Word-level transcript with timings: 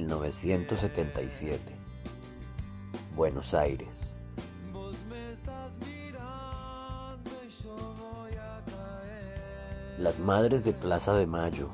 1977. 0.00 1.72
Buenos 3.14 3.54
Aires. 3.54 4.16
Las 9.98 10.18
madres 10.18 10.64
de 10.64 10.72
Plaza 10.72 11.14
de 11.14 11.26
Mayo, 11.26 11.68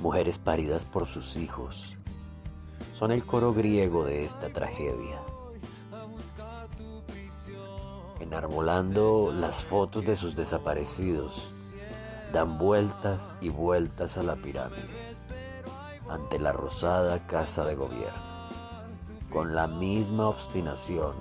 mujeres 0.00 0.38
paridas 0.38 0.84
por 0.84 1.06
sus 1.06 1.36
hijos, 1.36 1.96
son 2.92 3.12
el 3.12 3.24
coro 3.24 3.54
griego 3.54 4.04
de 4.04 4.24
esta 4.24 4.52
tragedia. 4.52 5.22
Enarbolando 8.18 9.32
las 9.32 9.62
fotos 9.62 10.04
de 10.04 10.16
sus 10.16 10.34
desaparecidos, 10.34 11.52
dan 12.32 12.58
vueltas 12.58 13.32
y 13.40 13.48
vueltas 13.48 14.18
a 14.18 14.24
la 14.24 14.34
pirámide 14.34 15.09
ante 16.10 16.38
la 16.38 16.52
rosada 16.52 17.26
casa 17.26 17.64
de 17.64 17.76
gobierno, 17.76 18.48
con 19.30 19.54
la 19.54 19.68
misma 19.68 20.28
obstinación 20.28 21.14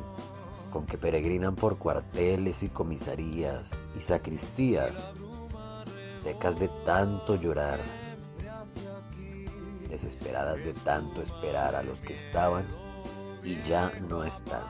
con 0.70 0.86
que 0.86 0.98
peregrinan 0.98 1.56
por 1.56 1.78
cuarteles 1.78 2.64
y 2.64 2.70
comisarías 2.70 3.84
y 3.96 4.02
sacristías 4.02 5.16
secas 6.10 6.60
de 6.60 6.68
tanto 6.86 7.36
llorar, 7.36 7.82
desesperadas 9.88 10.58
de 10.58 10.74
tanto 10.74 11.22
esperar 11.22 11.76
a 11.76 11.84
los 11.84 12.00
que 12.02 12.14
estaban 12.14 12.68
y 13.44 13.62
ya 13.62 13.92
no 14.08 14.24
están. 14.24 14.64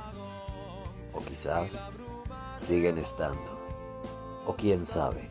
O 1.13 1.21
quizás 1.21 1.89
siguen 2.57 2.97
estando. 2.97 3.59
O 4.45 4.55
quién 4.55 4.85
sabe. 4.85 5.27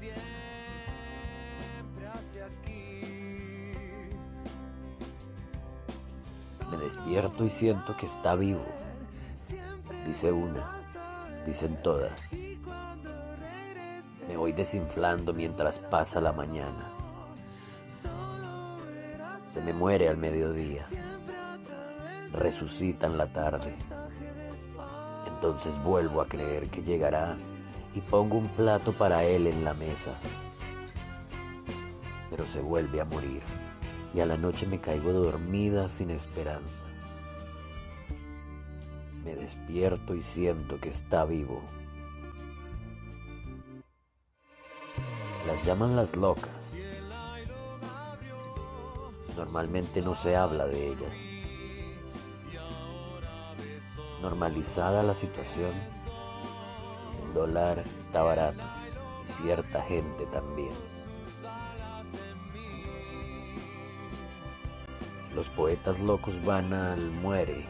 Me 6.70 6.77
despierto 6.77 7.44
y 7.44 7.50
siento 7.50 7.97
que 7.97 8.06
está 8.06 8.34
vivo. 8.34 8.64
Dice 10.06 10.33
una, 10.33 10.72
dicen 11.47 11.80
todas. 11.83 12.42
Me 14.28 14.36
voy 14.36 14.52
desinflando 14.52 15.33
mientras 15.33 15.78
pasa 15.78 16.20
la 16.20 16.33
mañana. 16.33 16.92
Se 19.44 19.62
me 19.62 19.72
muere 19.72 20.11
al 20.11 20.19
mediodía. 20.19 20.84
Resucita 22.33 23.06
en 23.06 23.16
la 23.16 23.33
tarde. 23.33 23.74
Entonces 25.27 25.83
vuelvo 25.83 26.20
a 26.20 26.28
creer 26.28 26.69
que 26.69 26.83
llegará 26.83 27.39
y 27.94 28.02
pongo 28.02 28.36
un 28.36 28.48
plato 28.48 28.92
para 28.92 29.24
él 29.24 29.46
en 29.46 29.64
la 29.64 29.72
mesa. 29.72 30.12
Pero 32.28 32.46
se 32.46 32.61
vuelve 32.61 33.00
a 33.00 33.06
morir 33.06 33.42
y 34.14 34.20
a 34.20 34.27
la 34.27 34.37
noche 34.37 34.67
me 34.67 34.81
caigo 34.81 35.12
dormida 35.12 35.89
sin 35.89 36.11
esperanza. 36.11 36.87
Me 39.25 39.34
despierto 39.34 40.14
y 40.14 40.23
siento 40.23 40.81
que 40.81 40.89
está 40.89 41.25
vivo. 41.25 41.62
Las 45.47 45.62
llaman 45.62 45.97
las 45.97 46.17
locas. 46.17 46.89
Normalmente 49.36 50.03
no 50.03 50.14
se 50.14 50.36
habla 50.36 50.67
de 50.67 50.89
ellas. 50.92 51.41
Normalizada 54.20 55.02
la 55.02 55.14
situación, 55.14 55.73
el 57.23 57.35
dólar 57.35 57.85
está 57.98 58.23
barato 58.23 58.64
y 59.23 59.27
cierta 59.27 59.83
gente 59.83 60.27
también. 60.27 60.73
Los 65.34 65.50
poetas 65.50 66.00
locos 66.00 66.44
van 66.44 66.72
al 66.72 67.11
muere 67.11 67.66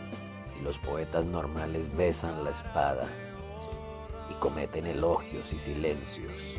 y 0.58 0.64
los 0.64 0.78
poetas 0.78 1.26
normales 1.26 1.94
besan 1.94 2.44
la 2.44 2.50
espada 2.50 3.06
y 4.30 4.34
cometen 4.34 4.86
elogios 4.86 5.52
y 5.52 5.58
silencios 5.58 6.58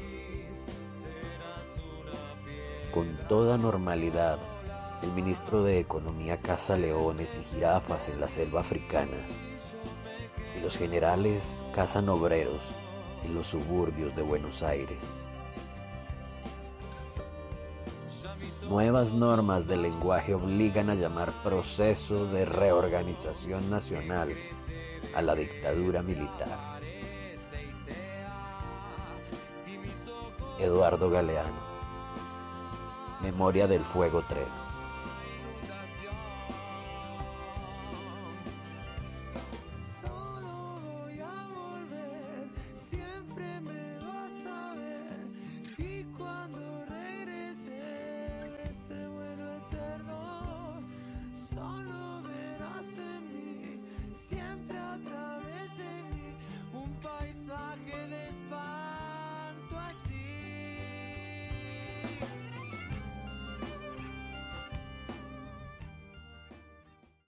con 2.92 3.16
toda 3.28 3.58
normalidad, 3.58 4.40
el 5.04 5.12
ministro 5.12 5.64
de 5.64 5.80
Economía 5.80 6.42
caza 6.42 6.76
leones 6.76 7.38
y 7.38 7.44
jirafas 7.44 8.10
en 8.10 8.20
la 8.20 8.28
selva 8.28 8.62
africana, 8.62 9.18
y 10.56 10.60
los 10.60 10.78
generales 10.78 11.64
cazan 11.72 12.10
obreros 12.10 12.64
en 13.24 13.36
los 13.36 13.48
suburbios 13.48 14.16
de 14.16 14.24
Buenos 14.24 14.64
Aires. 14.64 15.28
Nuevas 18.68 19.14
normas 19.14 19.68
de 19.68 19.78
lenguaje 19.78 20.34
obligan 20.34 20.90
a 20.90 20.96
llamar 20.96 21.32
proceso 21.44 22.26
de 22.26 22.46
reorganización 22.46 23.70
nacional 23.70 24.36
a 25.16 25.22
la 25.22 25.34
dictadura 25.34 26.04
militar. 26.04 26.80
Eduardo 30.60 31.10
Galeano. 31.10 31.70
Memoria 33.22 33.68
del 33.68 33.84
Fuego 33.84 34.24
3. 34.28 34.48
siempre 54.30 54.78
otra 54.80 55.29